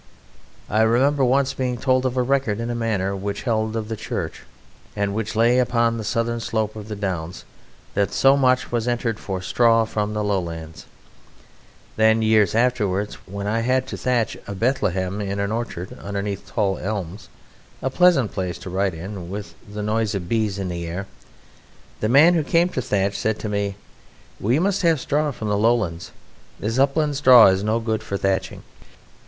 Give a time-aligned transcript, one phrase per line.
[0.67, 3.95] I remember once being told of a record in a manor, which held of the
[3.95, 4.41] Church
[4.95, 7.45] and which lay upon the southern slope of the Downs,
[7.93, 10.87] that so much was entered for "straw from the Lowlands":
[11.97, 16.79] then, years afterwards, when I had to thatch a Bethlehem in an orchard underneath tall
[16.79, 17.29] elms
[17.83, 21.05] a pleasant place to write in, with the noise of bees in the air
[21.99, 23.75] the man who came to thatch said to me:
[24.39, 26.09] "We must have straw from the Lowlands;
[26.59, 28.63] this upland straw is no good for thatching."